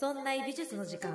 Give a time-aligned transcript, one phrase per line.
[0.00, 1.14] そんな美術の時間。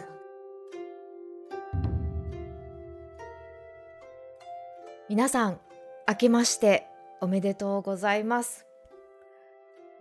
[5.10, 5.60] 皆さん
[6.08, 6.86] 明けまして
[7.20, 8.68] おめでとうございます。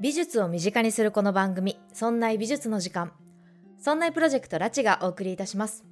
[0.00, 3.12] 美術を身近にするこの番組そんな美術の時間。
[3.80, 5.86] そんなプロジェクトラチがお送りいたします。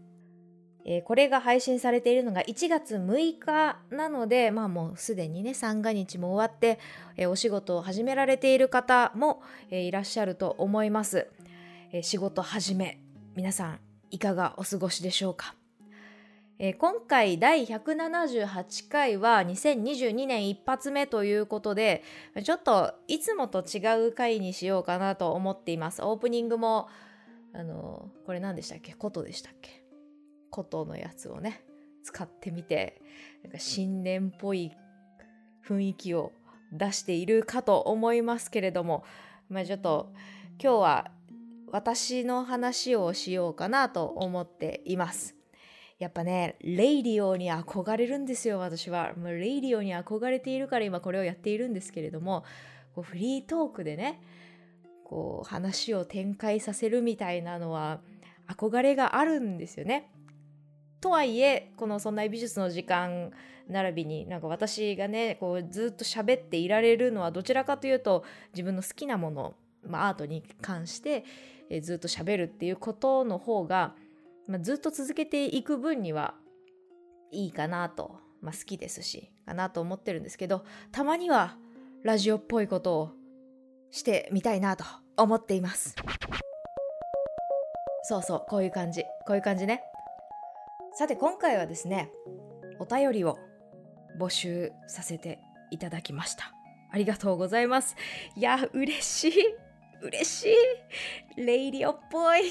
[0.85, 6.79] えー、これが配信されているのが1月6日なので、まあもうすでにね、三が日も終わって、
[7.17, 11.31] えー、お仕事を始められている方も、えー、いらっしゃると思います。
[11.95, 13.03] え仕事始め、
[13.37, 13.79] 皆さん
[14.11, 15.55] いかがお過ごしでしょうか？
[16.59, 22.03] え今回第178回は2022年一発目ということで、
[22.45, 26.03] ちょっといつもと違う回にしようかなと思っています。
[26.03, 26.89] オープニングも、
[27.53, 28.95] あの、これ何でしたっけ？
[28.95, 29.85] ことでしたっけ？
[30.49, 31.63] ことのやつをね
[32.05, 33.03] 使ってみて
[33.43, 34.73] なんか新年っぽい
[35.69, 36.33] 雰囲気を
[36.73, 39.05] 出しているかと思いますけれども、
[39.51, 40.11] まあ、ちょっと
[40.59, 41.11] 今日は
[41.73, 45.35] 私の話をしようかなと思っています。
[45.99, 49.15] やっぱね、レイディオに憧れるんですよ、私は。
[49.15, 52.45] もうレイディオに憧れているから今これをやっているんですけれども、
[52.95, 54.21] こうフリートークでね、
[55.05, 58.01] こう話を展開させるみたいなのは
[58.49, 60.11] 憧れがあるんですよね。
[61.01, 63.33] とはいえこの「そんな美術の時間」
[63.69, 69.55] 並びになんか私がねこうずっと喋っていられるのはどちらかというと自分の好きなもの、
[69.87, 71.25] まあ、アートに関して、
[71.75, 73.95] えずっと喋るっていうことの方が、
[74.47, 76.35] まあ、ずっと続けていく分には
[77.31, 81.57] いいかなと、まあ、好きですしかなと思ってるんですけどたまには
[82.03, 83.11] ラジオっぽいことを
[83.91, 84.85] してみたいなと
[85.17, 85.97] 思っています。
[88.05, 89.05] そうそうこういう感じ。
[89.27, 89.83] こういう感じね。
[90.95, 92.11] さて今回はですね
[92.81, 93.39] お便りを
[94.21, 95.39] 募集させて
[95.71, 96.53] いただきました。
[96.91, 97.97] ありがとうございます。
[98.37, 99.72] いや嬉しい。
[100.03, 100.49] 嬉し
[101.37, 101.41] い。
[101.45, 102.51] レイディオっぽい。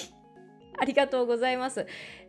[0.80, 1.86] ありがとうございます。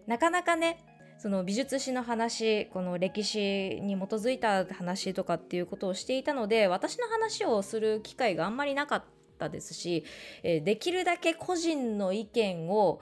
[0.06, 0.84] なかなかね
[1.18, 9.04] その美術史の話この歴史に基づいた話とかっていうことをしていたので私の話をする機会があんまりなかっ
[9.38, 10.04] たですし、
[10.42, 13.00] えできるだけ個人の意見を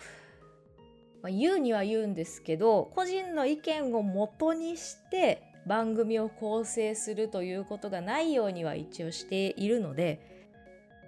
[1.22, 10.29] まあ、言うには言うんですけど個人の意見を元にして番組を構成するということがないようには一応しているので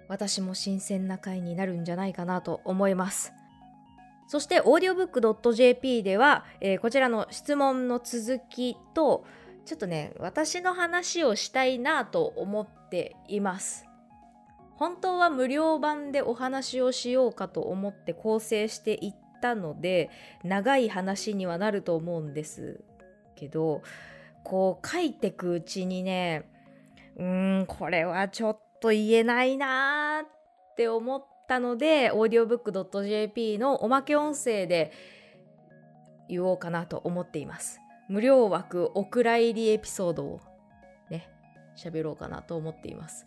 [0.07, 3.33] 私も新鮮な回になるんじゃないかなと思います。
[4.27, 9.25] そして audiobook.jp では、えー、こちらの質問の続きと
[9.65, 13.85] ちょっとね私の話をしたいなと思っています。
[14.75, 20.09] 本当は無料版でお話をしようかと思って構成していったので
[20.43, 22.83] 長い話にはなると思うんです
[23.35, 23.83] けど
[24.43, 26.49] こう書いてくうちにね
[27.17, 34.91] うーんこれはちょっとと言えないなーって思ったので audiobook.jp のおまけ音声で
[36.27, 37.79] 言おうかなと思っています。
[38.09, 40.41] 無料枠お蔵入りエピソードを
[41.09, 41.29] ね
[41.77, 43.25] 喋ろうかなと思っています。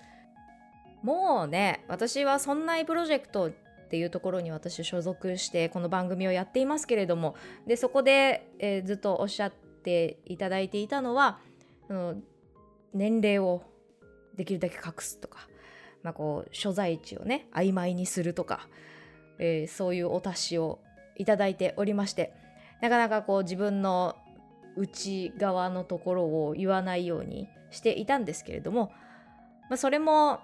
[1.03, 3.51] もうね私はそんなプロジェクトっ
[3.89, 7.35] ていうところに私所属してこの番組をやっていますけれども
[7.67, 9.53] でそこで、えー、ずっとおっしゃっ
[9.83, 11.39] ていただいていたのは、
[11.89, 12.25] うん、
[12.93, 13.63] 年齢を
[14.37, 15.49] できるだけ隠すとか、
[16.03, 18.69] まあ、こう所在地をね曖昧にするとか、
[19.39, 20.79] えー、そういうお達しを
[21.17, 22.33] いただいておりまして
[22.81, 24.17] なかなかこう自分の
[24.77, 28.93] 内側のところを言わないようにしていたんですけれども、
[29.71, 30.41] まあ、それも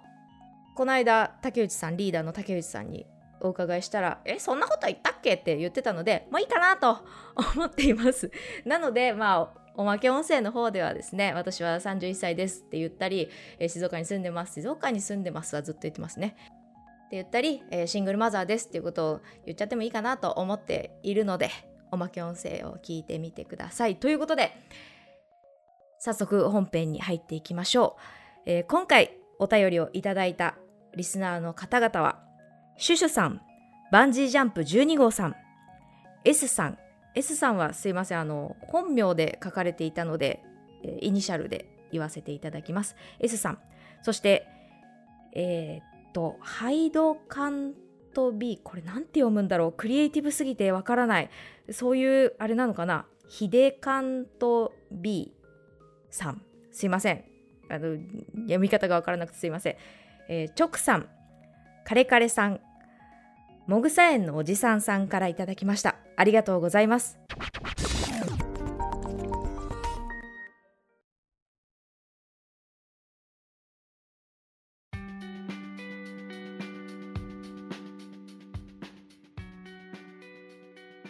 [0.75, 3.07] この間竹内さんリーダーの竹内さんに
[3.41, 7.05] お伺いしたら「えそんなこと言ったっけ?」って言ってたのでもういいかなと
[7.55, 8.31] 思っています
[8.65, 13.29] なのでまあおまけ音声の方ではですね私は31歳ですって言ったり、
[13.59, 16.37] え静岡に住んでます静岡に住んでますはずっと言ってますね。
[17.07, 21.51] って言ったり、えシングルマザーですっていうことを言っちゃってもいいかなと思っているので
[21.91, 23.97] おまけ音声を聞いてみてください。
[23.97, 24.57] ということで
[25.99, 27.97] 早速本編に入っていきましょ
[28.47, 30.57] う、えー、今回お便りをいただいた
[30.97, 32.19] リスナーの方々は
[32.77, 33.41] シュシュさん、
[33.93, 35.37] バンジージャンプ12号さん、
[36.25, 36.79] S さん、
[37.15, 40.43] S さんはすいません、あの、本名で書かれていたので、
[41.01, 42.97] イニシャルで言わせていただきます。
[43.21, 43.59] S さん、
[44.03, 44.47] そして、
[45.35, 47.75] えー、っと、ハイドカン
[48.15, 51.31] ト B、これなんて読むんだろう、クリエイティブすぎてわからない。
[51.71, 55.35] そういう、あれなのかな、ヒデカント B
[56.11, 57.25] さん、すいません。
[57.71, 57.97] あの、
[58.43, 59.77] 読み方がわからなくてすいません。
[60.29, 61.09] えー、チョクさん、
[61.85, 62.61] カレカレさん、
[63.67, 65.97] もぐさ園のおじさんさんからいただきました。
[66.17, 67.19] ありがとうございます。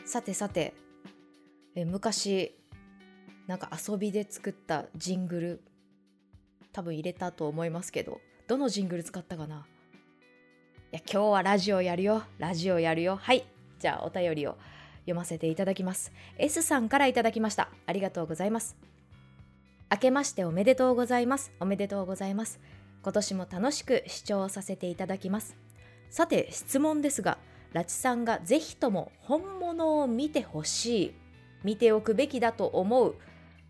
[0.05, 0.75] さてさて
[1.75, 2.55] え昔
[3.47, 5.63] なんか遊びで作ったジングル
[6.73, 9.67] 多分入れたと思いますけどどのジングル使ったかな？
[10.93, 12.23] いや今日はラジオやるよ。
[12.37, 13.17] ラジオやるよ。
[13.17, 13.47] はい。
[13.79, 14.59] じゃあお便りを
[15.05, 16.13] 読ませていただきます。
[16.37, 17.71] S さんからいただきました。
[17.87, 18.77] ありがとうございます。
[19.91, 21.51] 明けましておめでとうございます。
[21.61, 22.61] おめでとうございます。
[23.03, 25.57] 今年も楽しく視聴させていただきます。
[26.11, 27.39] さて質問ですが
[27.73, 31.15] ラチさんがぜひとも本物を見てほしい。
[31.65, 33.15] 見ておくべきだと思う。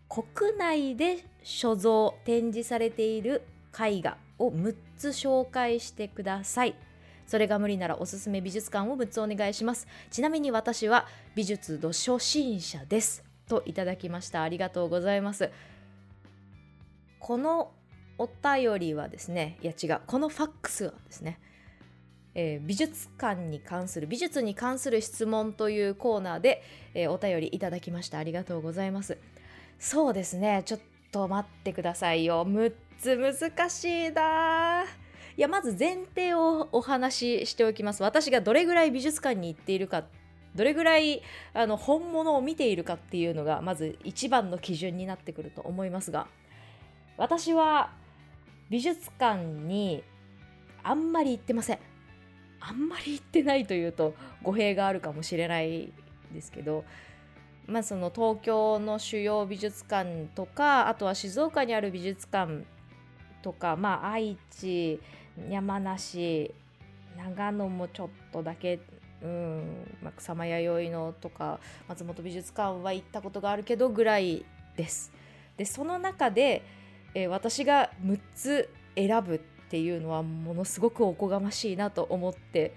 [0.09, 3.43] 国内で所蔵展示されている
[3.73, 6.75] 絵画を6つ紹介してください。
[7.25, 9.87] それが無理ならおすすめ美術館を6つお願いします。
[10.11, 14.43] ちなみに私は美術度初心者ですといただきました。
[14.43, 15.51] ありがとうございます。
[17.19, 17.71] この
[18.17, 20.01] お便りはですねいや違う。
[20.05, 21.39] このファックスはですね
[22.35, 28.17] えー、美術館に関する美術に関する質問というコーナーで、えー、お便りいただきました。
[28.17, 29.17] ありがとうございます。
[29.79, 30.63] そうですね。
[30.65, 30.79] ちょっ
[31.11, 32.45] と待ってくださいよ。
[32.47, 34.85] 6つ難しいな。
[35.35, 38.03] いやまず前提をお話ししておきます。
[38.03, 40.03] 私がどれぐらい美術館に行っているか
[40.55, 46.27] どれぐらいあの本物を見ているかっていうのがまず一番の基準になってくると思いますが
[47.17, 47.91] 私は
[48.69, 50.03] 美術館に
[50.83, 51.79] あんまり行ってません。
[52.59, 55.91] あんまり行ってないというと語弊があるかもしれない
[56.33, 56.85] ですけど
[57.67, 62.63] まあその東京の主要美術館とかあとは静岡にある美術館
[63.41, 65.01] とかまあ愛知
[65.49, 66.53] 山梨
[67.17, 68.79] 長野もちょっとだけ
[69.21, 74.45] うん、まあ、草間弥生のとか松本美術館は行ったことがあるけどぐらい
[74.75, 75.11] です。
[75.57, 76.63] でその中で、
[77.13, 79.39] えー、私が6つ選ぶっ
[79.69, 82.73] ていうのはものすごくおこがましいなと思って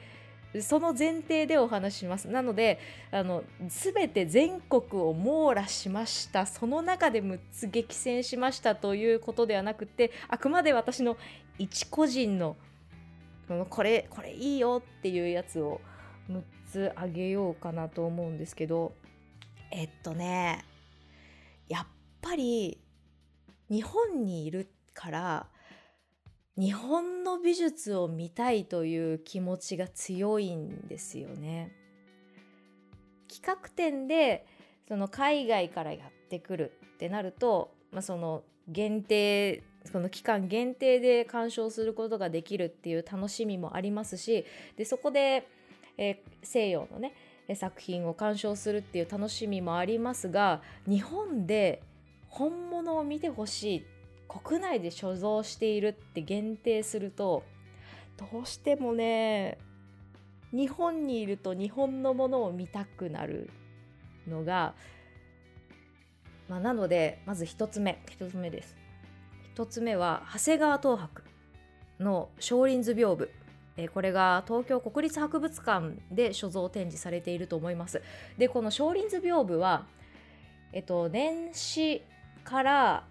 [0.63, 2.29] その前提でお話します。
[2.29, 2.79] なので
[3.11, 6.47] あの全て全国を網羅しました。
[6.47, 11.17] その中で6つ激戦しましたということではなくてあくまで私の
[11.59, 12.57] 一個人の
[13.71, 15.81] これこれいいよっていうやつを
[16.31, 18.93] 6つあげようかなと思うんですけど
[19.71, 20.65] えっとね
[21.69, 21.87] やっ
[22.21, 22.79] ぱり
[23.71, 25.47] 日本にいるから
[26.59, 31.73] 日本の美術を見たいという気持ちが強いんですよね。
[33.29, 34.47] 企画展で
[34.89, 44.45] その海外からやってくるってなると、まあ、その限定その期間限定で鑑賞することができるっていう楽しみもありますし
[44.77, 45.47] でそこで、
[45.99, 47.15] えー、西洋のね
[47.55, 51.83] 作品を鑑賞するっていう楽しみもありますが日本で
[52.29, 53.83] 本物を見てほしいっ
[54.29, 57.43] 国内で所蔵しているって限定すると
[58.17, 59.59] どうしてもね
[60.53, 63.51] 日本にいると日本のものを見たくなる
[64.27, 64.75] のが、
[66.49, 68.77] まあ、なのでまず1つ目1つ目です。
[69.57, 71.23] 1つ目は長谷川東博
[72.01, 73.89] の少林図屏風。
[73.89, 78.03] これが東京国立博物館で所蔵展示されていると思います。
[78.39, 79.87] でこの少林図屏風は
[80.73, 82.03] えっと年始
[82.45, 83.05] から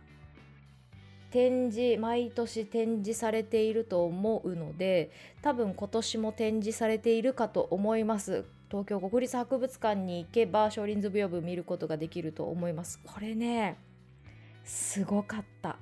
[1.36, 5.12] 展示毎年展示されていると思うので
[5.42, 8.46] 多分今年も展示されているかと思います。
[8.72, 13.02] 東京国立博物館に行けば少林図屏風見ることができると思います。
[13.04, 13.78] これね
[14.64, 15.78] すごかった。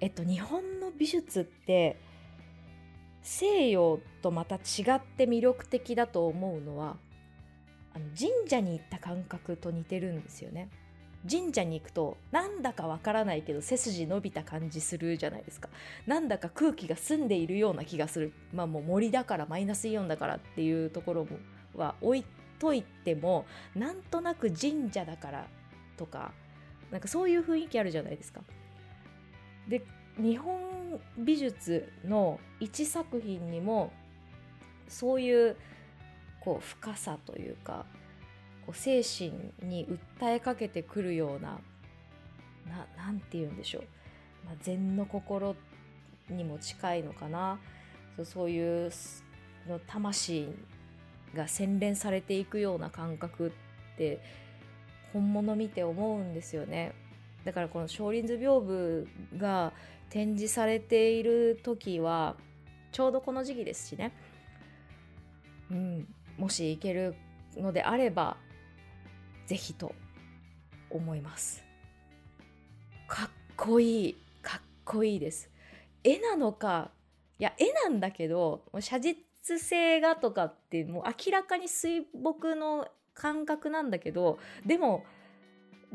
[0.00, 1.98] えっと日本の美術って
[3.20, 6.96] 西洋とまた違って魅力的だと思うのは
[7.92, 10.70] あの神社に行った感覚と似てるんですよね。
[11.30, 15.68] 神社に行くとなんだかわからないけど背筋伸びた感じするじゃないですか。
[16.06, 18.32] なんだか空気が澄んでいるような気がする。
[18.52, 21.38] まあもう森だからマイナスイオンだからっていうところも
[21.76, 22.24] は置い
[22.58, 25.46] といてもなんとなく神社だから
[25.96, 26.32] とか
[26.90, 28.40] なんかそういう雰囲気あるじゃないですか。
[29.68, 29.82] で
[30.16, 33.92] 日本美術の一作品にも
[34.88, 35.56] そういう
[36.40, 37.84] こう深さというか
[38.68, 39.32] こう精神
[39.62, 39.86] に
[40.20, 41.58] 訴えかけてくるような
[42.98, 43.82] 何て言うんでしょう、
[44.44, 45.56] まあ、禅の心
[46.28, 47.58] にも近いのかな。
[48.16, 48.90] そうそういう
[49.66, 50.48] の魂
[51.34, 53.46] が洗練されていくような感覚
[53.94, 54.20] って
[55.14, 56.92] 本物見て思うんですよね。
[57.46, 59.72] だからこの少林図屏風が
[60.10, 62.36] 展示されている時は
[62.92, 64.12] ちょうどこの時期ですしね、
[65.70, 66.06] うん、
[66.36, 67.14] もし行ける
[67.56, 68.36] のであれば
[69.48, 69.94] ぜひと
[70.90, 71.64] 思います
[73.06, 75.50] かっこいいかっこいいです
[76.04, 76.90] 絵なのか
[77.38, 79.16] いや絵なんだけど写実
[79.58, 85.06] 性がとかってもう明らかに水墨の感覚なんだけどでも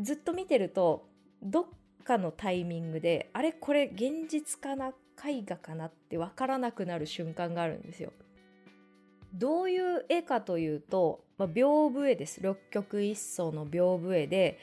[0.01, 1.05] ずっと見てると
[1.43, 1.65] どっ
[2.03, 4.93] かのタイミングであれこれ現実かな
[5.24, 8.12] 絵画かなって分からなくなる瞬間があるんですよ。
[9.33, 12.41] どういう絵かというと、まあ、屏風絵です。
[12.41, 14.59] 六曲一層の屏風絵で、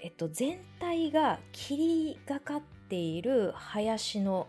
[0.00, 4.48] えっと、全体が霧がかっている林の、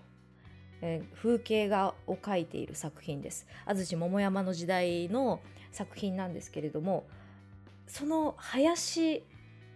[0.81, 3.47] えー、風景画を描いている作品です。
[3.65, 5.39] 安土桃山の時代の
[5.75, 7.05] 作品なんですけれども
[7.85, 9.23] その林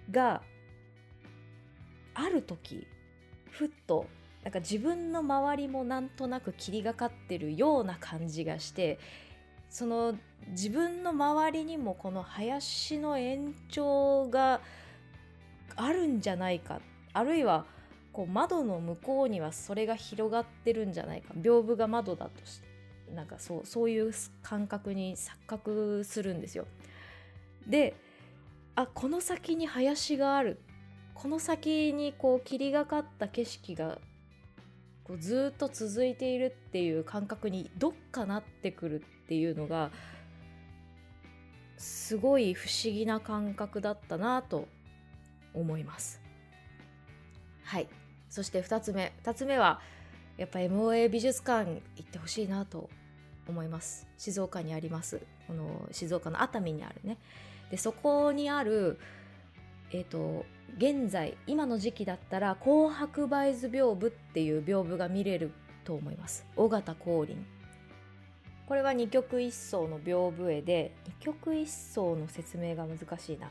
[0.09, 0.41] が
[2.13, 2.87] ある時
[3.51, 4.05] ふっと
[4.43, 8.97] なんか自分の周りもなんとなく霧がかってるような感じがして
[9.69, 10.15] その
[10.49, 14.61] 自分の周りにもこの林の延長が
[15.75, 16.81] あるんじゃないか。
[17.13, 17.65] あるいは
[18.11, 21.33] こう窓の向こうにはそれが広がってるんじゃないか。
[21.35, 22.61] 屏風が窓だとし
[23.13, 24.11] なんかそうそういう
[24.41, 26.65] 感覚に錯覚するんですよ。
[27.67, 27.95] で
[28.75, 30.59] あこの先に林がある。
[31.13, 33.99] この先にこう霧がかった景色が
[35.09, 39.89] こうずっと続いているっていう感覚にどっかなってくるっていうのが
[41.77, 44.67] すごい不思議な感覚だったなと
[45.55, 46.21] 思います。
[47.63, 47.87] はい。
[48.29, 49.11] そして2つ目。
[49.23, 49.81] 2つ目は
[50.37, 52.87] やっぱ MOA 美術館行ってほしいなと
[53.47, 54.07] 思います。
[54.19, 55.21] 静岡にあります。
[55.47, 57.17] この静岡の熱海にあるね。
[57.71, 58.99] でそこにある
[59.91, 60.45] えっ、ー、と
[60.77, 65.51] 現在今の時期だったら紅白梅図屏風っていう屏風が見れる
[65.83, 66.45] と思います。
[66.55, 67.45] 尾形光琳。
[68.67, 73.49] これは二曲一層の屏風絵で二曲一層の説明が難しいな。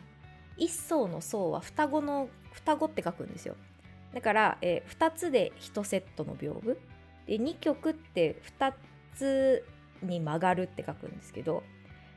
[0.56, 3.56] 一層の層は双子の双子って書くんですよ。
[4.14, 6.76] だから、えー、2つで1セットの屏風。
[7.26, 8.72] で2曲って2
[9.14, 9.64] つ
[10.02, 11.62] に曲がるって書くんですけど、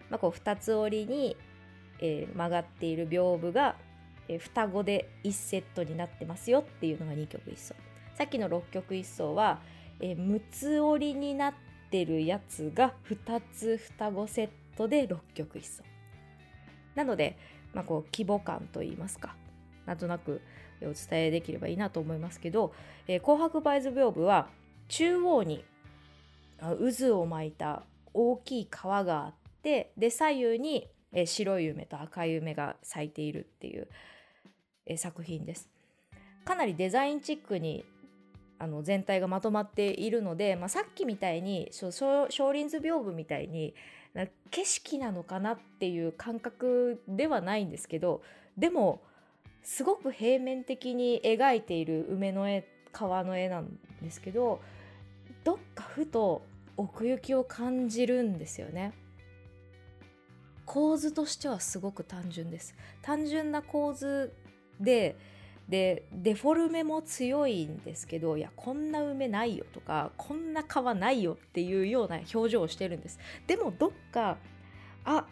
[0.10, 1.36] まあ、こう2つ折りに、
[2.00, 3.75] えー、曲がっている屏風が
[4.32, 7.76] え双子で1セットになってますよっていうのが2曲1層。
[8.16, 9.60] さっきの6曲1層は、
[10.00, 11.54] え6つ折りになっ
[11.90, 15.84] てるやつが2つ双子セットで6曲1層。
[16.96, 17.38] なので、
[17.74, 19.36] まあ、こう規模感といいますか
[19.86, 20.42] なんとなく
[20.82, 22.74] お伝えできればいいなと思いますけど、
[23.08, 24.50] えー、紅白梅図屏風は
[24.88, 25.64] 中央に
[26.60, 27.84] 渦を巻いた
[28.14, 29.34] 大きい川があっ
[29.64, 30.90] てで左右に、
[31.26, 33.88] 白い梅と赤い梅が咲いているっていう
[34.98, 35.70] 作品です。
[36.46, 37.86] かなりデザインチックに
[38.60, 43.74] あの全体がまとまっているので、まあ、さっきみたいに少林図屏風みたいに
[44.52, 48.22] 景色なのかなっていう感覚ではないんですけど
[48.58, 49.02] でも
[49.64, 54.62] すごく平面的に描いている梅の絵川の絵なんですけど
[55.44, 56.44] どっかふと
[56.78, 58.94] 奥行きを感じるんですよね。
[60.66, 62.76] 構図としてはすごく単純です。
[63.02, 64.34] 単純な構図
[64.82, 65.16] で
[65.70, 73.20] でデフォルメも強いんですけどいやこんな梅ないよとかこんな川ないよっていうような表情をしてるんです。
[73.48, 74.38] でもどっか
[75.06, 75.26] あ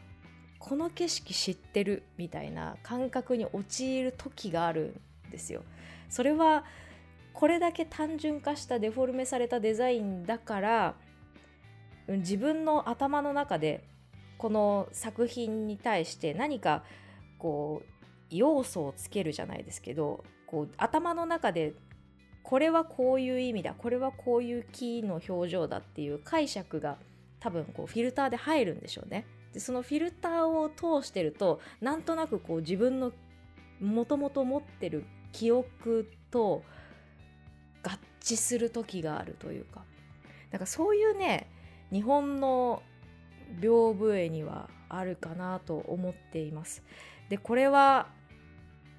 [0.60, 4.96] この景色知ってるみたいな感覚に陥る時がある
[5.28, 5.64] んですよ。
[6.10, 6.64] それは
[7.34, 10.96] これだけ単純化したデフォルメされたデザインだから
[12.08, 13.84] 自分の頭の中で
[14.38, 16.84] この作品に対して何か
[17.38, 17.99] こう
[18.30, 21.74] 要素をつけるじゃないですけどこう頭の中で
[22.44, 26.98] これはこういう意味だこれはこういう木の表情だっていう解釈が
[27.40, 29.26] 多分こうフィルターで入るんでしょうね。
[29.54, 33.12] でそのフィルターを通してるとなんとなくこう自分の
[33.80, 36.64] もともと持ってる記憶と
[37.84, 39.84] 合致する時があるというか
[40.52, 41.50] なんかそういうね
[41.92, 42.84] 日本の
[43.60, 46.84] 屏風絵にはあるかなと思っています。
[47.30, 48.08] でこれは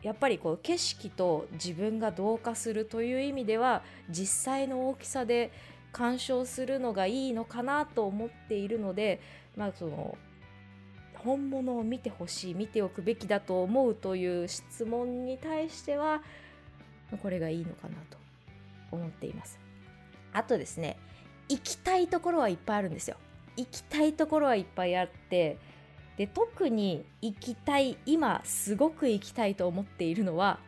[0.02, 5.52] やっぱりこう景色と自分が同化するという意味では実際の大きさで
[5.92, 9.20] 鑑賞するのがいいのかなと思っているので、
[9.56, 10.16] まあ、その
[11.16, 16.22] 本物を見てほしい見ておくべきだと思うという質問に対しては
[17.22, 18.16] これがいいのかなと
[18.90, 19.58] 思っています。
[20.32, 20.96] あとですね
[21.48, 23.16] 行きたいところはいっぱいあるんですよ。
[23.56, 25.58] 行きたいところはいっぱいあって
[26.20, 30.58] で特に行きたい今すごく行きたいと思っているのは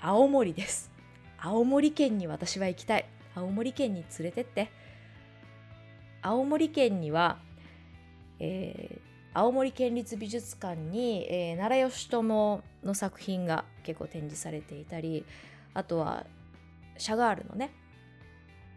[0.00, 0.90] 青森です。
[1.38, 3.04] 青森県に私は行きたい。
[3.36, 4.72] 青森県に連れてって。
[6.20, 7.38] 青森県には、
[8.40, 15.24] えー、青森県立美術館に、えー、奈良義朝の作品が結構展示されていたり
[15.74, 16.26] あとは
[16.98, 17.70] シャガールのね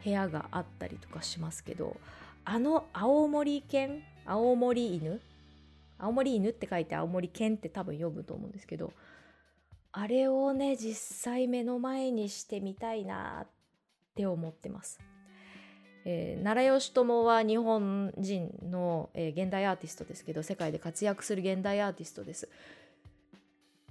[0.03, 1.97] 部屋があったりとかしますけど
[2.43, 5.19] あの青森県青森犬
[5.97, 8.93] 青森犬って書いて青森犬って多分読むと思うんですけど
[9.91, 13.47] あれをね実際目の前にしてみたいなっ
[14.15, 14.99] て思ってます。
[16.07, 22.47] えー、奈良義朝は日本人の、えー、現代アーティストですけど世界で活躍する現代アーティストです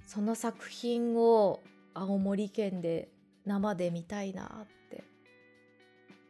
[0.07, 1.59] その作品を
[1.93, 3.09] 青森県で
[3.45, 5.03] 生で見たいなって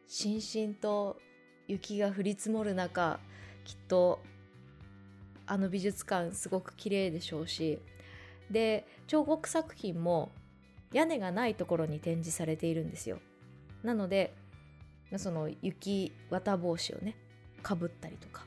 [0.08, 1.18] しんしんと
[1.68, 3.20] 雪が降り積もる中
[3.64, 4.18] きっと
[5.46, 7.78] あの美術館すごく綺麗でしょうし。
[8.50, 10.30] で彫刻作品も
[10.92, 13.18] 屋根がないところに展示されているんですよ。
[13.82, 14.34] なので
[15.16, 17.16] その雪綿帽子をね
[17.62, 18.46] かぶったりとか。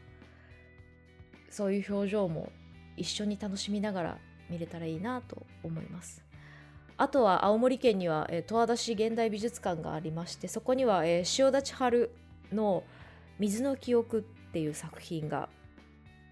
[1.49, 2.51] そういう表情も
[2.95, 4.17] 一緒に楽しみながら
[4.49, 6.23] 見れたらいいなと思います。
[6.97, 12.11] あとは青森県には、えー、十和田市現代美術館がありましてそこには、えー、塩田千春
[12.51, 12.83] の
[13.39, 15.47] 「水の記憶」っていう作品が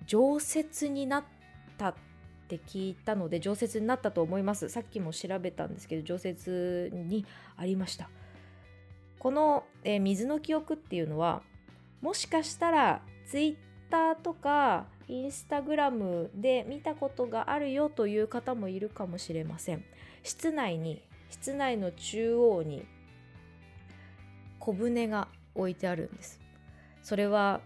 [0.07, 1.23] 常設になっ
[1.77, 1.95] たっ
[2.47, 4.69] て聞いたので常設になったと思います。
[4.69, 7.25] さっきも調べたんですけど常設に
[7.57, 8.09] ありました。
[9.19, 11.43] この、えー、水の記憶っていうのは
[12.01, 13.55] もしかしたらツイッ
[13.89, 19.83] ターとかインスタグラムで見たことがあるよという方もいるかもしれません。
[20.23, 22.85] 室内に室内の中央に
[24.59, 26.39] 小舟が置いてあるんです。
[27.01, 27.61] それは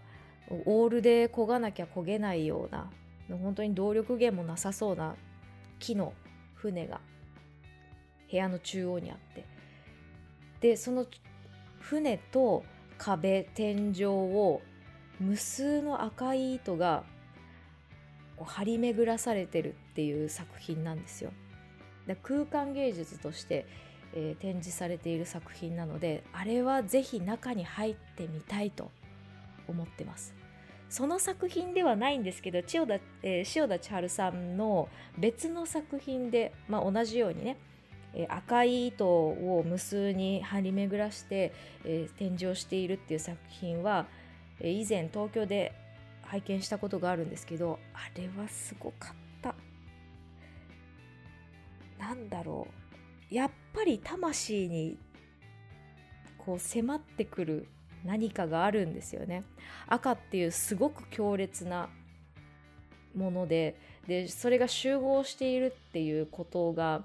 [0.66, 2.90] オールで漕がなきゃ漕げないような
[3.30, 5.14] 本当に動力源もなさそうな
[5.78, 6.12] 木の
[6.54, 7.00] 船が
[8.30, 9.46] 部屋の中央にあって
[10.60, 11.06] でその
[11.80, 12.64] 船と
[12.98, 14.62] 壁天井を
[15.18, 17.04] 無数の赤い糸が
[18.36, 21.32] こう張り巡らされてるっていう作品なんですよ。
[22.06, 23.66] で空間芸術として、
[24.14, 28.90] えー、展示されている作品なのであれはぜひ中に入ってみたいと
[29.68, 30.41] 思ってます。
[30.92, 37.56] その作品ではないんですけど千代田、えー、塩田千春さんの別の作品で、まあ、同じようにね、
[38.12, 41.54] えー、赤い糸を無数に張り巡らして、
[41.86, 44.04] えー、展示をしているっていう作品は、
[44.60, 45.72] えー、以前東京で
[46.24, 49.54] 拝見したことがあるんですけどあれはすごかった。
[51.98, 52.68] なんだろ
[53.30, 53.34] う。
[53.34, 54.98] やっぱり魂に
[56.36, 57.66] こう迫ってくる
[58.04, 59.44] 何かがあるんですよね
[59.86, 61.88] 赤っていうすごく強烈な
[63.14, 67.04] ものででそれが集合しているっていうことが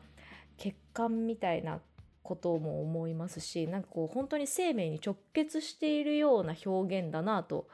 [0.58, 1.80] 血管みたいな
[2.24, 7.68] ことも思いますしなんかこう本当に生命に直結しているような表現だなと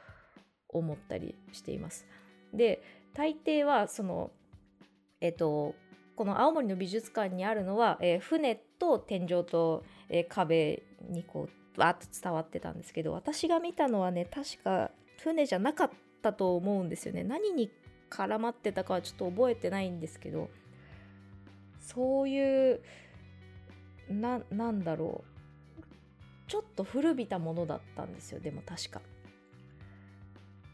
[0.68, 2.06] 思ったりしています。
[2.52, 2.82] で
[3.14, 4.30] 大抵はその
[5.20, 5.74] えっと
[6.14, 14.90] この青森の美術館にあるのは、えー、船と天井と、えー、壁にこうわーっと伝わってたんですけど私が見たのはね確か
[15.22, 15.90] 船じゃなかっ
[16.22, 17.24] たと思うんですよね。
[17.24, 17.70] 何に
[18.10, 20.50] 絡まってたかはちょっと覚えてないんですけど
[21.80, 22.80] そういう
[24.10, 25.30] ななんだろう。
[26.46, 28.40] ちょっと古びたものだったんですよ。
[28.40, 29.00] でも確か。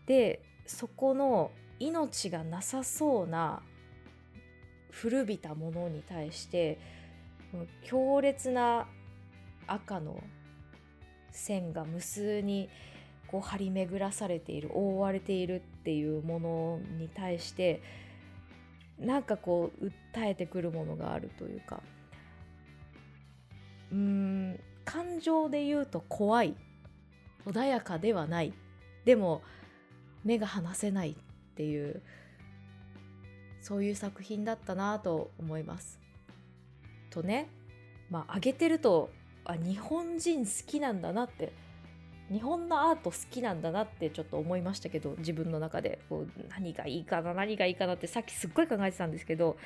[0.07, 3.63] でそこの命がなさそうな
[4.91, 6.79] 古びたものに対して
[7.83, 8.87] 強烈な
[9.67, 10.23] 赤の
[11.31, 12.69] 線が無数に
[13.27, 17.81] こう張り巡らされている覆われているっていうものに対して
[18.99, 21.81] なんかこう訴えてくるものがあるというか
[23.93, 26.55] うん感情で言うと怖い
[27.47, 28.53] 穏やかではない
[29.05, 29.43] でも
[30.25, 31.15] 目が離せないっ
[31.55, 32.03] ていう
[33.61, 36.00] そういう作品だったなと思います。
[37.11, 37.49] とね
[38.11, 39.11] まあ上げてると
[39.45, 41.53] あ日本人好きなんだなって
[42.31, 49.57] 日本のアート好きなんだなってちょっと思いましたけど自分の中でこう何がいいかな何がいいかなってさっきすっごい考えてたんですけど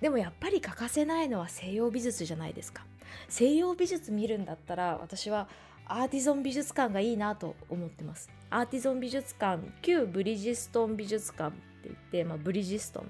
[0.00, 2.84] でもやっぱり欠かせないのは西洋美術じゃないですか。
[3.28, 5.48] 西洋美術見るんだったら私は
[5.86, 8.28] アーティゾン美術館がいいなと思ってます。
[8.50, 13.04] アーティゾン美術館旧ブリヂストン美術館って言って、まあ、ブリヂスト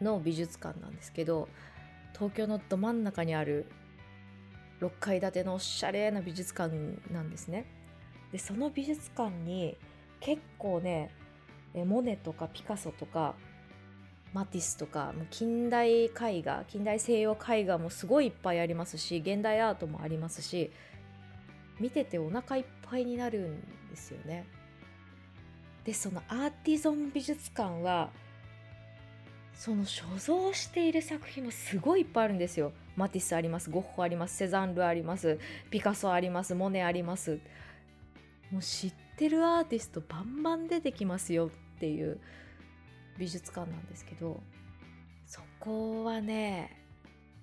[0.00, 1.48] ンの美術館なんですけど
[2.20, 3.64] 東京のど真ん中にある
[4.82, 6.70] 6階建てのおしゃれな美術館
[7.10, 7.64] なんですね
[8.30, 9.78] でその美術館に
[10.20, 11.14] 結構ね
[11.72, 13.36] モネとかピカソとか
[14.34, 16.10] マティスとか近代絵
[16.42, 20.70] 画近代西洋絵画もすごいいっぱいありますし現代アートもありますし
[21.80, 24.44] 見ててお腹いっぱいになるんですよね。
[25.84, 28.10] でそのアーティゾン美術館は
[29.60, 32.72] その所蔵している作品もすごいいっぱいあるんですよ。
[32.96, 35.38] マティスありますゴッホありますセザンヌあります
[35.70, 37.40] ピカソありますモネあります。
[38.50, 42.18] もう知ってるアーティストバンバン出てきますよっていう
[43.18, 44.42] 美術館なんですけど
[45.26, 46.82] そこはね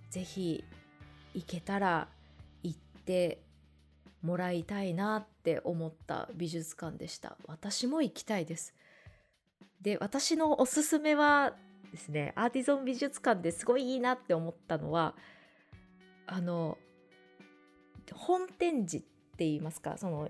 [0.10, 0.64] ぜひ
[1.36, 2.08] 行けたら
[2.64, 3.44] 行って
[4.24, 7.38] もらいたいなって思った美術館でした。
[7.46, 8.74] 私も行きたいです。
[9.82, 11.54] で私のおすすめは
[11.92, 15.16] ですねアーティゾン美術館ですごいいいなって思ったのは
[16.26, 16.78] あの
[18.14, 20.30] 本展示って言いますかその、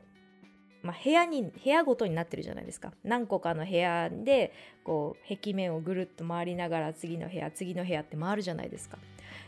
[0.84, 2.92] まあ、部屋に部屋ごとになってるじゃないですか。
[3.04, 8.98] 何個かの部屋でこう壁面をぐるっと回りながら次の部屋次の部屋って回るじゃないですか。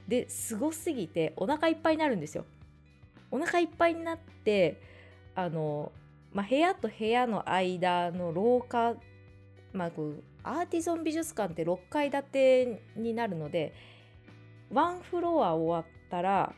[0.08, 2.46] ですごすぎてお腹いっぱいになるんですよ。
[3.32, 4.82] お腹いっぱいになって
[5.36, 5.92] あの、
[6.34, 8.96] まあ、部屋と部屋の間の廊下
[9.74, 13.74] まあこうアーティゾン美術館って6階建てになるので
[14.72, 16.54] ワンフロア終わったら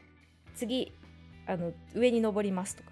[0.56, 0.92] 次
[1.46, 2.92] あの上に登りますとか。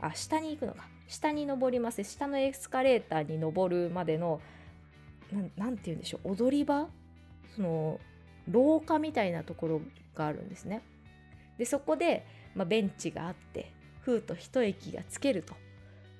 [0.00, 0.84] あ下に行くのか。
[1.06, 2.02] 下に登ります。
[2.02, 4.40] 下のエスカレーターに登るまでの
[5.56, 6.32] 何て言うんでしょう。
[6.32, 6.88] 踊り場？
[7.54, 8.00] その
[8.48, 9.80] 廊下みたいなところ
[10.14, 10.82] があるんですね。
[11.58, 15.54] でそこで、まあ、ベンチがあってふうと一息がつけると。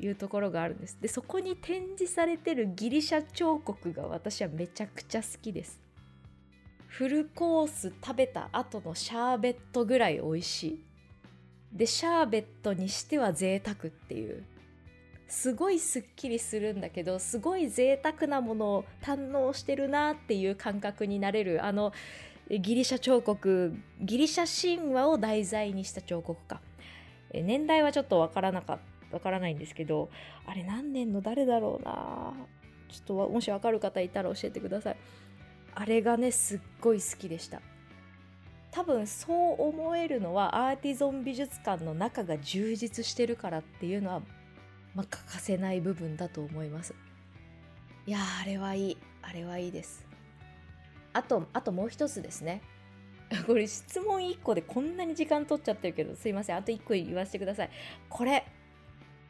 [0.03, 0.99] いうところがあるんです。
[1.01, 5.81] でそこに展示されてるギリシャ彫刻が私はめちゃくちゃ好きです。
[6.88, 10.85] フルコース食べた後のシャーベットぐらい美味しい。
[11.73, 14.45] でシャーベットにしては贅沢っていう。
[15.29, 21.95] すごいすっきりするんだけどすごい贅沢なものを堪能してるなっていう感覚になれるあの
[22.51, 26.61] ギリシャ彫刻ギリシャ神話を題材にした彫刻か
[27.33, 28.79] 年代はちょっとわからなかっ
[29.12, 30.11] わからないんですけど
[30.46, 32.33] あれ何年の誰だろうな。
[32.88, 34.96] ちょっともしわかる方いたら教えてください。
[35.75, 37.62] あれがねすっごい好きでした。
[38.70, 44.22] 多分そう思えるのはアーティゾン美術館の中が充実してるからっていうのは、
[44.94, 46.94] まあ、欠かせない部分だと思います。
[48.07, 48.98] いやあれはいい。
[49.22, 50.07] あれはいいです。
[51.12, 52.62] あとあともう一つですね。
[53.46, 56.57] これ質問1個でこんなに時間取っちゃってるけどすいません。
[56.57, 57.70] あと1個言わせてください。
[58.09, 58.44] これ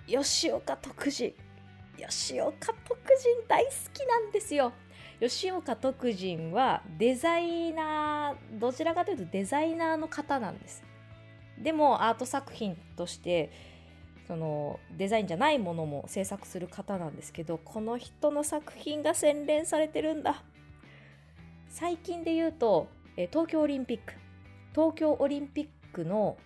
[0.06, 1.34] 吉岡徳次。
[1.96, 4.72] 吉岡徳次大好きなんですよ。
[5.20, 10.82] 吉岡徳人はデザイナーどちらかというとデザイナーの方なんです。
[11.58, 13.52] でもアート作品として
[14.26, 20.42] そのデザインじゃないものも制作する方なんですけどこの人の作品が洗練されてるんだ。
[21.68, 22.88] 最近で言うと
[23.30, 24.14] 東京オリンピック。
[24.74, 26.36] 東京オリンピックの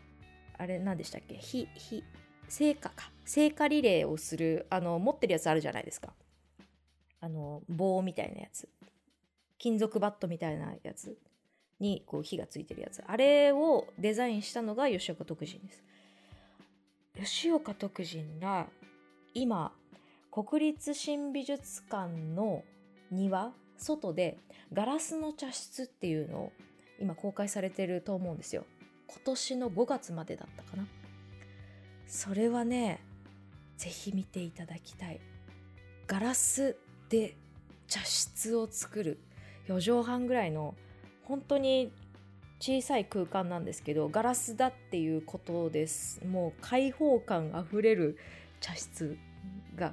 [0.58, 1.36] あれ何でしたっけ？
[1.36, 2.04] 非非
[2.48, 6.12] 聖火か聖火リレーをするあの持ってるやつあるじゃないですか。
[7.20, 8.68] あの棒みたいなやつ。
[9.58, 11.18] 金属バットみたいなやつ。
[11.80, 13.02] にこう火がついてるやつ。
[13.06, 15.84] あれをデザインしたのが吉岡徳人です。
[17.16, 18.66] 吉岡徳人が
[19.34, 19.72] 今
[20.30, 22.62] 国立新美術館の
[23.10, 24.38] 庭外で
[24.72, 26.52] ガラスの茶室っていうのを
[27.00, 28.64] 今公開されてると思うんですよ。
[29.06, 30.86] 今年の5月までだったかな。
[32.06, 33.00] それはね
[33.76, 35.20] ぜひ見ていただきたい。
[36.06, 36.76] ガラス
[37.08, 37.36] で
[37.88, 39.18] 茶室を作る。
[39.68, 40.74] 4畳半ぐらいの
[41.24, 41.90] 本当に
[42.60, 46.24] 小さい空間なんですけどガラスだっていうことです。
[46.24, 48.16] もう開放感あふれる
[48.60, 49.18] 茶室
[49.74, 49.92] が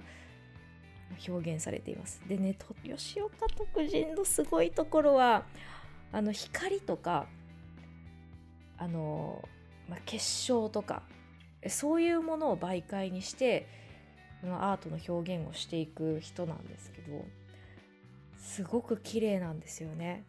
[1.28, 2.22] 表現されています。
[2.28, 5.46] でね吉岡徳人のすごいところは
[6.12, 7.28] あの光とか
[8.78, 9.44] あの、
[9.90, 11.04] まあ、結晶とか
[11.70, 13.68] そういうものを媒介にして
[14.44, 17.26] アートの表現をしていく人なんですけど
[18.38, 20.26] すごく綺麗なんですよね。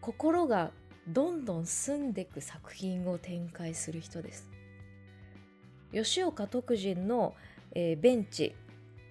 [0.00, 0.72] 心が
[1.06, 4.48] どんどん澄んでいく作品を展開する人です。
[5.92, 7.34] 吉岡徳人の、
[7.74, 8.54] えー、ベンチ、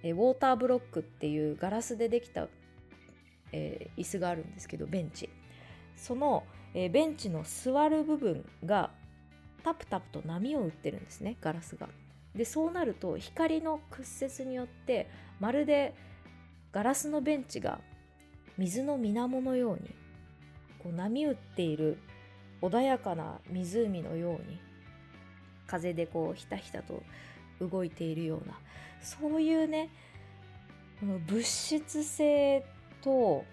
[0.02, 2.48] えー、ウォーターブロックっていうガラスでできた、
[3.52, 5.30] えー、椅子があるんですけどベンチ。
[5.96, 8.90] その、えベンチの座る部分が
[9.62, 11.88] タプタプと波を打ってるんですねガラスが。
[12.34, 15.94] でそうなると光の屈折によってまるで
[16.72, 17.80] ガラスのベンチが
[18.56, 19.94] 水の水面のように
[20.82, 21.98] こう波打っている
[22.62, 24.58] 穏やかな湖のように
[25.66, 27.02] 風でこうひたひたと
[27.60, 28.58] 動いているような
[29.00, 29.90] そういうね
[31.00, 32.64] この物質性
[33.02, 33.44] と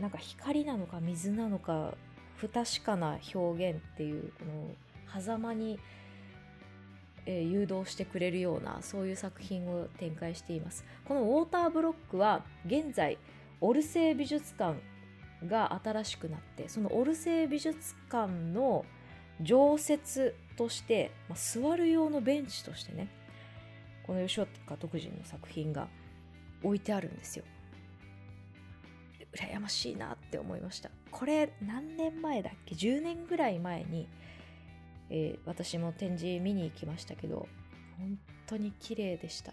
[0.00, 1.94] なんか光なのか水なのか
[2.36, 4.68] 不確かな表現っていうこの
[5.20, 5.78] 狭間に
[7.26, 10.84] えー、誘導してくれるようなそういう作品を展開しています。
[11.06, 13.18] このウォーターブロックは現在
[13.60, 14.78] オルセー美術館
[15.46, 18.84] が新しくなってそのオルセー美術館の
[19.40, 23.08] 常設として、まあ、座る用のベンチとしてね
[24.06, 25.88] この吉岡徳人の作品が
[26.62, 27.44] 置いてあるんですよ。
[29.34, 30.90] 羨ましいなって思いました。
[31.10, 34.08] これ何年前だっけ？10年ぐらい前に、
[35.10, 37.48] えー、私も展示見に行きましたけど
[37.98, 39.52] 本当に綺麗でした。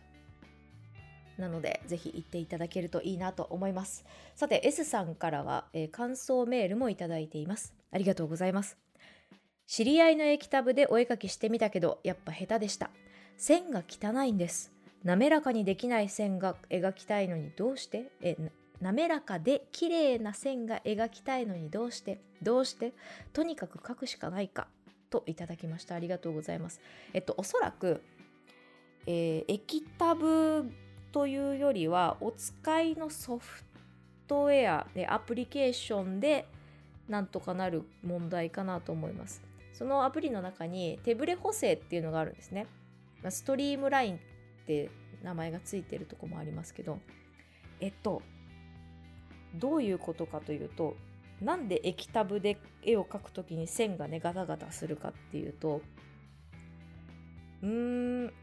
[1.38, 4.06] なのでぜひ行っていただけるといいなと思います。
[4.36, 7.74] さて S さんからは、えー、感想メールもいただいています。
[7.92, 8.78] ありがとうございます。
[9.66, 12.92] 知り合いの液タブでお絵かきしてみたけどやっぱ下手でした。
[13.38, 14.72] 線が汚いんです。
[15.04, 18.12] 滑らかにできない線が描きたいのにどうして？
[18.22, 18.38] え
[18.82, 22.20] 滑らかで綺麗な線が描きたいのにどうして？
[22.44, 22.94] どうして？
[23.34, 24.68] とにかく描くしかないか。
[25.12, 25.94] といただきました。
[25.94, 26.82] ありがとうございます。
[27.14, 28.02] えっとおそらく、
[29.06, 30.72] えー、液タブ
[31.12, 33.64] というよりはお使いのソフ
[34.28, 36.48] トウェアでアプリケーションで
[37.08, 39.44] なんとかなる問題かなと思います。
[39.74, 42.66] そのアプリの中に手ブレ補正っていうのがあるんですね。
[43.30, 44.20] ストリームラインっ
[44.66, 44.90] て
[45.22, 46.98] 名前がついてるとこもありますけど。
[47.82, 48.22] えっと
[49.56, 50.96] どういうことかというと
[51.42, 55.82] なんで液タブで絵を描くときに線がねガタガタするかっていうと
[57.64, 58.34] うーん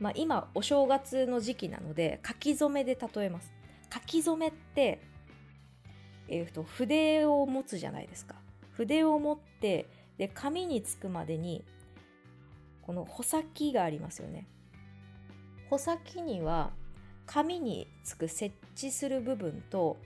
[0.00, 3.52] まあ今お正月の時期なので書き初めで例えます。
[3.92, 5.00] 書き初めって
[6.26, 8.34] えー、と筆を持つじゃないですか。
[8.72, 11.64] 筆を持ってで紙につくまでに
[12.82, 14.46] この穂先がありますよね。
[15.68, 16.72] 穂先には
[17.26, 19.96] 紙につく設置する部分と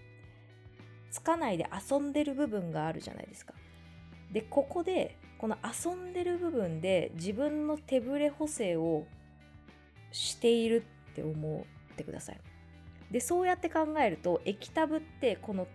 [1.10, 3.54] つかないで遊んでる部分があるじゃないですか。
[4.32, 9.06] でここでこの遊んでる部分で自分の手ぶれ補正を
[10.12, 12.40] しているって思ってください。
[13.10, 15.66] でそうやって考えると液タブってこの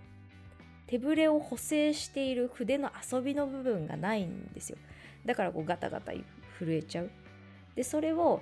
[0.85, 4.77] 手ぶれを補正している筆の遊びの部分がないんですよ。
[5.25, 6.11] だからこうガタガタ
[6.59, 7.09] 震えちゃう。
[7.75, 8.41] でそれを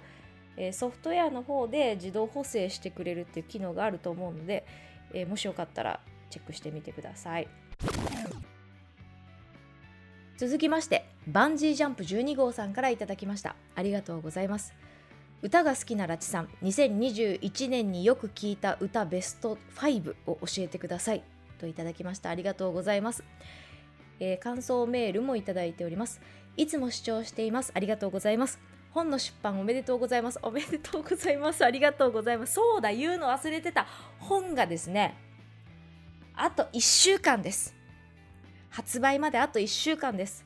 [0.58, 4.65] えソフトウェアの方で自動補正してくれるっていう機能があると思うので、
[5.13, 5.99] えもしよかったら
[6.32, 7.48] チェックしてみてください。
[10.38, 13.56] 続きましてバンジージャンプ12号さんからいただきました。
[13.76, 14.74] ありがとうございます。
[15.44, 21.24] 歌が好きなラチさん2021年によく聞いた歌ベスト5を教えてください。
[21.60, 22.32] といただきました。
[22.32, 23.24] ありがとうございます、
[24.20, 26.22] えー、感想メールもいただいております。
[26.58, 27.72] いつも視聴しています。
[27.76, 28.60] ありがとうございます。
[28.91, 30.39] 本の出版おめでとうございます。
[30.41, 31.63] おめでとうございます。
[31.63, 32.54] ありがとうございます。
[32.54, 33.86] そうだ、言うの忘れてた。
[34.20, 35.15] 本がですね、
[36.36, 37.76] あと1週間です。
[38.70, 40.46] 発売まであと1週間です。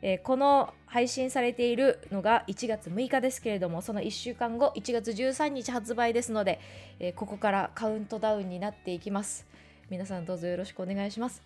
[0.00, 6.60] えー、この配信されているのが1月6日ですけれども、その1週間後、1月13日発売ですので、
[7.00, 9.46] えー、ここからカウントダウンになっていきます。
[9.90, 11.42] 皆さんどうぞよろしくお願いします。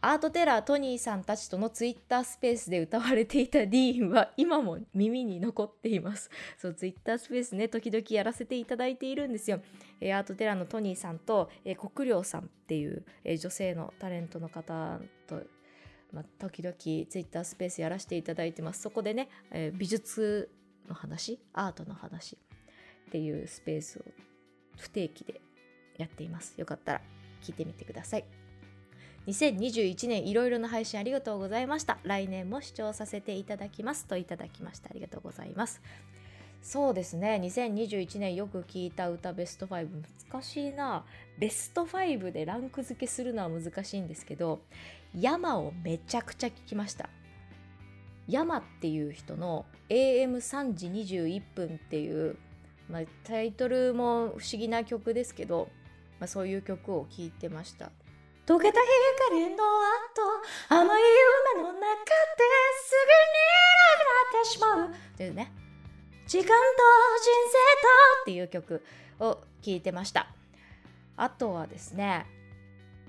[0.00, 6.30] アートテラートニーさんたちとのツイッタースペースで歌われていたディーンは今も耳に残っています。
[6.58, 9.62] そう、ツイッタースペースね、時々やらせていただいているんですよ。
[10.00, 15.42] えー、アートテラーのトニーさんと、えー、国領さんっていう、えー、女性のタレントの方と、
[16.12, 18.82] まあ、時々ツイッタースペースやらせていただいてます。
[18.82, 20.50] そこでね、えー、美術
[20.88, 22.36] の話、アートの話
[23.06, 24.02] っていうスペースを
[24.76, 25.40] 不定期で
[25.96, 26.54] やっています。
[26.58, 27.02] よかったら
[27.42, 28.45] 聞いてみてください。
[29.26, 31.98] 2021年いろいろな配信ありがとうございました。
[32.04, 34.88] 来年も視聴させていただきますといただきました。
[34.90, 35.82] ありがとうございます。
[36.62, 39.88] そうですね、2021年よく聴いた歌ベスト5
[40.30, 41.04] 難しいな。
[41.38, 44.60] ベスト5でランク付けするのは難しいんですけど、
[45.14, 47.08] 山をめちゃくちゃ聴きました。
[48.28, 52.36] 山っていう人の AM3 時21分っていう、
[52.88, 55.68] まあ、タイトルも不思議な曲ですけど、
[56.18, 57.92] まあ、そういう曲を聴いてました。
[58.46, 59.62] 溶けた光の後
[60.68, 61.02] 甘い
[61.56, 61.82] 夢の中で
[62.80, 65.16] すぐになくなってしまう。
[65.16, 65.52] というね
[66.28, 66.54] 時間と人
[67.48, 67.88] 生と
[68.22, 68.84] っていう曲
[69.18, 70.28] を聴いてました。
[71.16, 72.26] あとはですね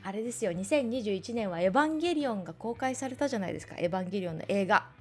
[0.04, 4.97] あれですよ2021年は「エヴァンゲリオン」が公開されたじゃないですか「エヴァンゲリオン」の映画。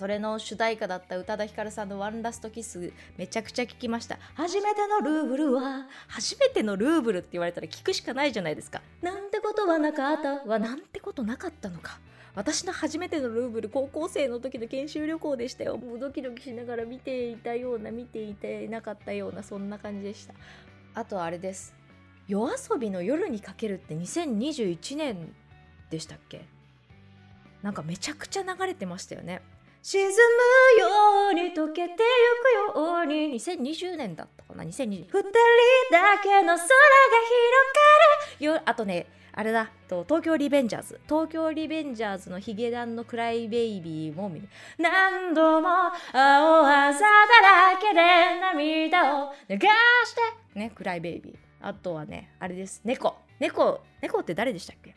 [0.00, 4.18] それの主題歌だった宇多田ヒカルさんの「ワンラストキス」めちゃくちゃ聞きました。
[4.32, 8.80] 初めてのルーブルは初めてのルーブルって言われたら聞くしかないじゃないですか。
[9.02, 12.00] なんてことはなかったはなんてことなかったのか。
[12.34, 15.76] 私の初めてのルーブル高校生の時の研修旅行でしたよ。
[15.76, 20.32] もうドキドキしながら見ていたような見ていてなかったようなそんな感じでした。
[20.94, 21.74] あとあれです。
[22.26, 25.34] 夜遊びの夜にかけるって2021年
[25.90, 26.46] でしたっけ？
[27.60, 29.42] なんかめちゃくちゃ流れてましたよね。
[29.82, 33.32] 沈むように溶けてゆくように。
[33.40, 35.22] 2020年だったかな？2020二人
[35.90, 36.66] だけの空が広
[38.38, 38.44] がる。
[38.44, 39.70] よあとねあれだ。
[39.88, 41.00] と東京リベンジャーズ。
[41.08, 44.46] 東京リベンジャーズのヒゲダンのクライベイビーも見
[44.78, 48.00] 何度も青あざだらけで
[48.40, 50.58] 涙を流して。
[50.58, 51.36] ねクライベイビー。
[51.62, 52.82] あとはねあれです。
[52.84, 53.16] 猫。
[53.38, 53.80] 猫。
[54.02, 54.94] 猫って誰でしたっけ？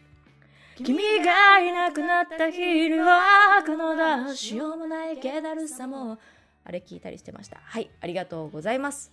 [0.77, 6.17] 君がいなくなった日はこのだしようもない気だるさも
[6.65, 7.59] あれ聞いたりしてました。
[7.63, 9.11] はいありがとうございます。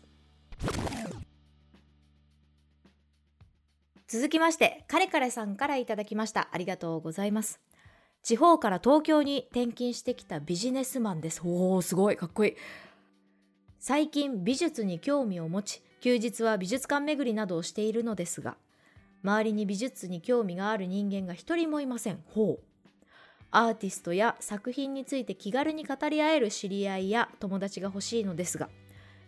[4.09, 6.49] 続きましてカレカレさんからいただきました。
[6.51, 7.61] ありがとうございます。
[8.23, 11.43] 地方から東京に転勤してきたビジネスマンです。
[11.45, 12.57] おおすごいかっこいい。
[13.79, 18.57] 最近美術に興味を持ち休日は美術館巡りなどをしているのですが
[19.23, 22.61] 周りに美術に興味がある人間が一人もいませんほう
[23.51, 28.69] アーティストや作品について気軽に語り合える知り合いや友達が欲しいのですが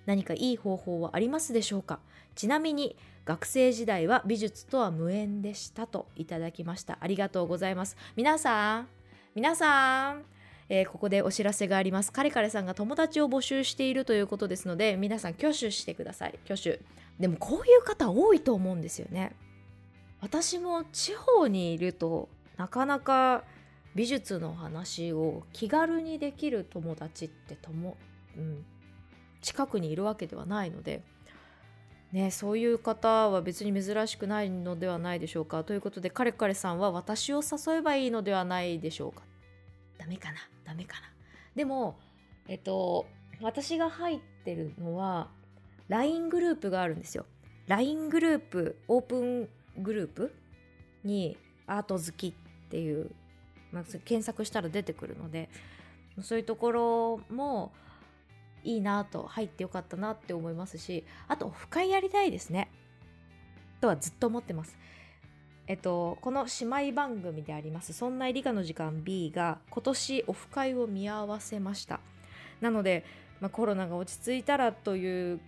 [0.06, 2.00] 何かいい方法はありますでしょうか？
[2.34, 8.88] ちなみに学生時代は美術とは無縁でしたといただきましたありがとうございます皆さん
[9.34, 10.24] 皆さん
[10.68, 12.12] えー、ここでお知らせがあります。
[12.12, 16.38] カレカレさんが友達を募集しているということですので、皆さん挙手してください。
[16.46, 16.80] 挙手。
[17.20, 19.32] でもこういう方多いと思うんですよね。
[20.22, 23.42] 私も地方にいるとなかなか
[23.94, 27.96] 美術の話を気軽にできる友達ってとも、
[28.36, 28.64] うん、
[29.42, 31.02] 近くにいるわけではないので、
[32.12, 35.64] ね、そういう方は別に珍しくないのではないでしょうか。
[35.64, 39.24] ということで彼彼さんは私を誘えばいいのではないでしょうか。
[39.98, 40.38] ダメかな？
[40.64, 41.08] ダメかな？
[41.56, 41.98] でも
[42.48, 43.06] えっと
[43.40, 45.30] 私が入ってるのは
[45.88, 47.26] LINE グループがあるんですよ。
[47.66, 50.34] LINE グループオープングループ
[51.04, 52.32] にアート好きっ
[52.68, 53.10] ていう、
[53.72, 55.48] まあ、検索したら出てくるので
[56.20, 57.72] そういうところも
[58.64, 62.70] いいなと入ってよかったなって思いますしあとオフ会やりたいですね。
[63.80, 64.78] とはずっと思ってます。
[65.66, 72.00] えっと、この姉妹番組であります「そんな理科の時間 B」が今年オフ会を見合わせました。
[72.60, 73.04] なので、
[73.40, 75.40] まあ、コロナが落ち着いたらという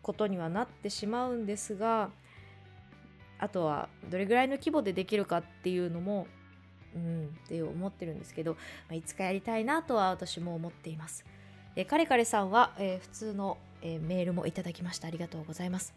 [0.00, 2.10] ことにはなってしまうんですが
[3.42, 6.28] あとはどれぐらいの規模でできるかっていうのも
[6.94, 8.58] うんって思ってるんですけど、ま
[8.92, 11.24] あ、いつかやりたいなとは私も思っています。
[11.74, 15.92] でカレカレさんは、えー、普通の、えー、メールもいただきましたありがとうございます。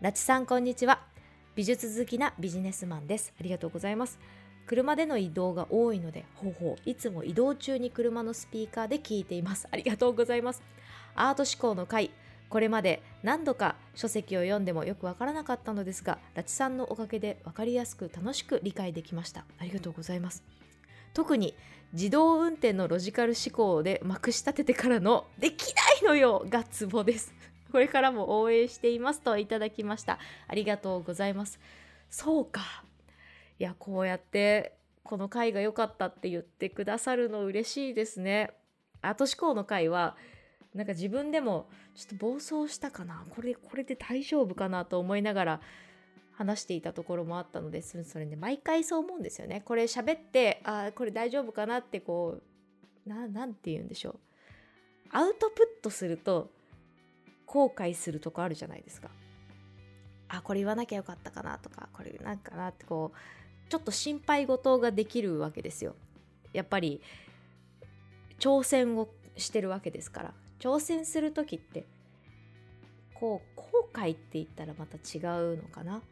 [0.00, 1.00] ラチさんこんにちは
[1.54, 4.18] 美術好きなビジネスマンですありがとうございます。
[4.66, 10.62] 車での移動が多いのでほうほういつも移動中に車のスピーカーで聞いていますありがとうございます
[11.14, 12.10] アート思考の会
[12.48, 19.44] これまで何度か書籍を読んでもよくわからなかったのですがラチさんのおかげで分かりやすく楽しく理解できました。
[19.58, 20.42] ありがとうございます。
[21.12, 21.54] 特に
[21.92, 27.34] 自動運転のロジカル思考でまくし立ててからの「できないのよ!」がツボです。
[27.72, 30.18] これからも応援していますといただきました。
[30.46, 31.58] ありがとうございます。
[32.10, 32.84] そうか。
[33.58, 38.50] いやこうやってこの回が良かったって言ってくださるの嬉しいですね。
[39.02, 40.16] アート思考の回は
[40.76, 45.60] なんか自分でもちょっと暴走したかなこれこれで大丈夫かなと思いながら
[46.32, 49.62] 話していたところもあったのでそれね毎回そう思うんですよね。
[49.64, 52.40] これ喋ってあこれ大丈夫かなってこ
[53.06, 54.18] うななんて言うんでしょう。
[55.12, 56.50] アウトプットすると
[57.46, 59.08] 後悔するとこあるじゃないですか。
[60.28, 65.94] あこれ言わなきゃよかったかなとかこれなんかなってこうちょっと心配事ができるわけですよ。
[66.52, 67.00] やっぱり
[68.38, 70.34] 挑戦をしてるわけですから。
[70.58, 71.84] 挑戦する時って
[73.14, 75.20] こう後悔って言ったらまた違
[75.52, 76.02] うのかな？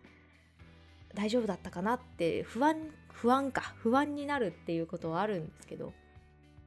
[1.15, 2.77] 大丈夫だったかなって不安
[3.13, 5.93] 不安か不安になるっていうことはあるんですけど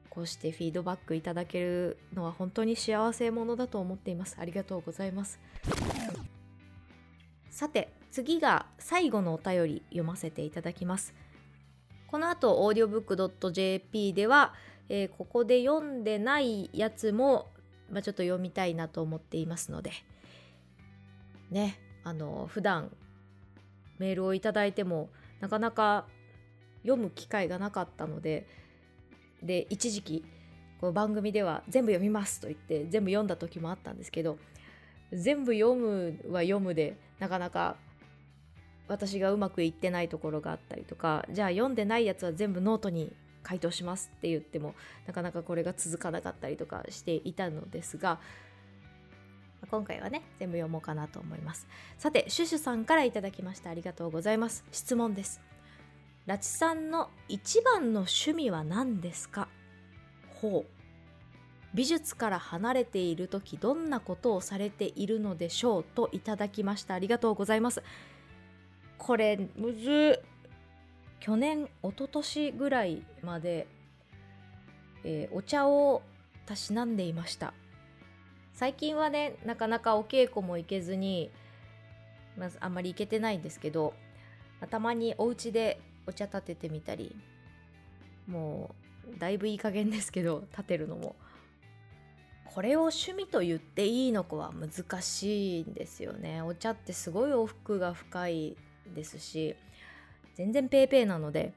[0.08, 4.36] こうしてフィードバックいただけるのは本当に幸せ者だと思っています。
[4.40, 5.38] ありがとうございます。
[7.50, 11.14] さて次が最後のお便り読ませていただきます。
[12.06, 14.54] この後オーディオブック .jp では、
[14.88, 17.50] えー、ここで読んでないやつも
[17.90, 19.92] まあ、ちょっと読みたいなと思っていますので。
[21.50, 22.90] ねあの普段
[23.98, 26.06] メールをいただいてもなかなか
[26.82, 28.46] 読む機会がなかったので
[29.42, 30.24] で一時期
[30.80, 34.38] この番組では全部読みますと言って全部読んだ時もあったんですけど
[35.12, 37.76] 全部読むは読むでなかなか
[38.86, 43.12] 私がうまくいってないところがあったりとかじゃあ読んでないやつは全部ノートに
[43.48, 44.74] 回答しますって言っても
[45.06, 48.18] なかなかこれが続かなかったりとかしていたのですが
[49.70, 51.66] 今回はね全部読もうかなと思います。
[51.96, 53.70] さてシュシュさんから頂きました。
[53.70, 54.64] ありがとうございます。
[54.70, 55.40] 質問です。
[56.26, 59.48] ラチさんの一番の趣味は何ですか？
[60.40, 60.70] ほう。
[61.74, 65.84] 美術から離れている時どんなことをされているのでしょう？
[65.84, 66.94] といただきました。
[66.94, 67.82] ありがとうございます。
[68.98, 70.22] これむず
[71.20, 73.66] 去年一昨年ぐらいまで、
[75.04, 76.02] えー、お茶を
[76.46, 77.52] たしなんでいました。
[78.54, 81.30] 最近はねなかなかお稽古も行けずに、
[82.36, 83.94] まずあんまり行けてないんですけど
[84.70, 87.14] たまにお家でお茶立ててみたり
[88.26, 88.74] も
[89.14, 91.16] うだいぶいい加減ですけど立てるのも。
[92.54, 96.42] これを趣味と言っていいのかは難しいんですよね。
[96.42, 98.56] お茶ってすごい往復が深い
[98.94, 99.54] ですし
[100.38, 101.52] 全然ペーペーなので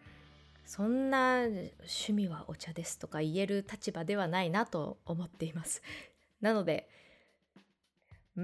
[0.65, 5.83] そんな趣味はお茶ですとか言える立場ではないなと思っています。
[6.41, 6.89] なので
[8.35, 8.43] うー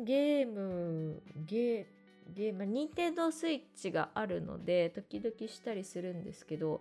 [0.00, 1.86] んゲームゲ
[2.32, 6.80] ゲーム任天堂スイッチがあるので時々したりするんですけど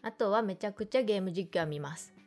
[0.00, 2.19] あとはめちゃくちゃゲーム実況は見ます。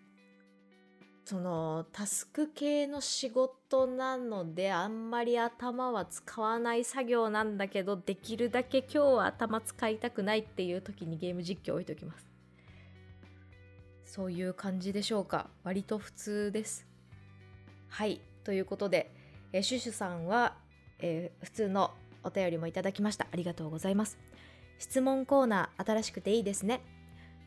[1.25, 12.25] そのタスク系の仕事なのであんまり頭は使わない作業なんだけどできるだけ今日は頭使いたくないっていう時にゲーム実況置いときます。
[14.05, 15.49] そういう感じでしょうか？
[15.63, 16.85] 割と普通です。
[17.87, 18.21] はい。
[18.43, 19.11] ということで、
[19.53, 20.57] えシュシュさんは、
[20.99, 21.91] えー、普通の
[22.23, 23.27] お便りもいただきました。
[23.31, 24.19] ありがとうございます。
[24.77, 26.81] 質問コーナー新しくていいですね。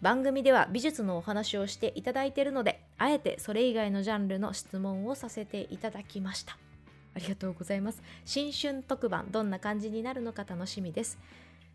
[0.01, 6.57] 番組では美術のお話をしていただいているのであえてそれ以外のジャンルの質問をさせていただきました。
[7.15, 8.03] ありがとうございます。
[8.25, 11.19] 新春特番どんな感じになるのか楽しみです。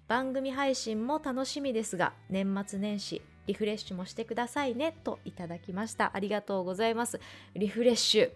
[0.08, 6.12] 番組配信も楽しみですが年末年始リフレッシュもしてくださいねといただきました。
[6.14, 7.20] ありがとうございます。
[7.56, 8.32] リフレッシュ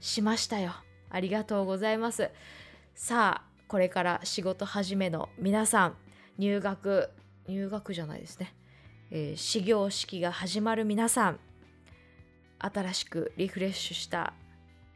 [0.00, 0.72] しましたよ。
[1.10, 2.30] ありがとうございます。
[2.94, 5.96] さあこれから仕事始めの皆さん
[6.38, 7.10] 入学
[7.48, 8.54] 入学じゃないですね。
[9.10, 11.40] えー、始業式が始まる皆さん
[12.58, 14.32] 新しくリフレッシュした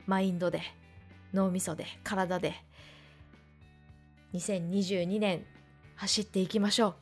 [0.06, 0.62] マインドで
[1.32, 2.54] 脳みそで体で
[4.34, 5.44] 2022年
[5.96, 6.94] 走っていきましょう。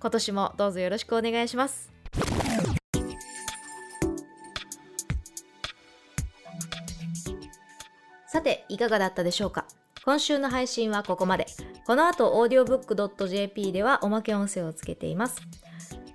[0.00, 1.90] 今年もどうぞよろしくお願いします。
[8.26, 9.66] さていかがだったでしょうか？
[10.04, 11.46] 今週の配信はここまで。
[11.86, 15.40] この後 audiobook.jp ではおまけ音声をつけています。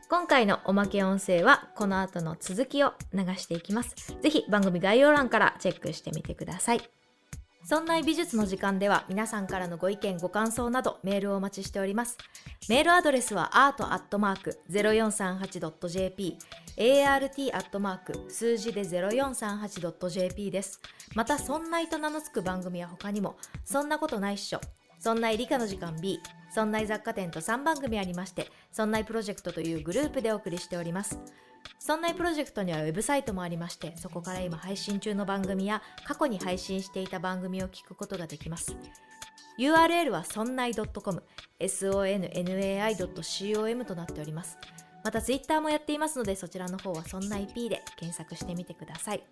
[0.10, 4.18] 今回のおまけ音声はこの後の続きを流していきます。
[4.20, 6.82] ぜひ番組概要欄からチェックしてみてください。
[7.64, 12.18] そんな美術の時間では皆さんからのご意見ご感想などメールをお待ちしております。
[12.68, 16.38] メールアドレスは art.0438.jp
[16.80, 18.30] art.
[18.30, 20.82] 数字で 0438.jp です。
[21.14, 24.62] また、そんないと名の付く番組は他にも、そんなことないっしょ、
[24.98, 26.20] そんない理科の時間 B、
[26.50, 31.20] そんな雑貨店と3番組ありまして、そんなプロジェクトというグループでお送りしております。
[31.78, 38.76] そんなプロジェクトにはウェブサイトもありまして、そこから今配信中の番組や過去に配信していた番組を聞くことができます。
[39.58, 41.24] URL はそんない .com、
[41.60, 44.58] sonnai.com となっております。
[45.04, 49.24] また Twitter もやっていますので、そちらの方はそんな IP で検索してみてください。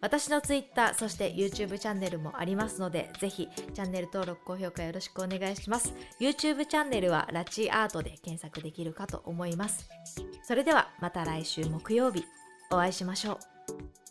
[0.00, 5.94] 私の Twitter、そして YouTube チャンネルもありますので、ぜひチャンネル登録、高評価よろしくお願いします。
[6.20, 9.88] YouTube チャンネルはラチアートで検索できるかと思います。
[10.42, 12.24] それではまた来週木曜日
[12.70, 14.05] お会いしましょう。